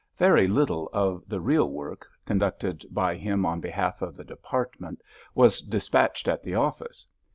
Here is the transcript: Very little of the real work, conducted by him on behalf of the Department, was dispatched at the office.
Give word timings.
Very 0.17 0.47
little 0.47 0.89
of 0.93 1.21
the 1.29 1.39
real 1.39 1.69
work, 1.69 2.07
conducted 2.25 2.83
by 2.89 3.15
him 3.15 3.45
on 3.45 3.61
behalf 3.61 4.01
of 4.01 4.15
the 4.15 4.23
Department, 4.23 4.99
was 5.35 5.61
dispatched 5.61 6.27
at 6.27 6.41
the 6.41 6.55
office. 6.55 7.05